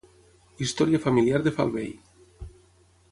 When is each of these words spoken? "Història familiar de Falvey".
"Història 0.65 1.01
familiar 1.03 1.41
de 1.47 1.53
Falvey". 1.59 1.93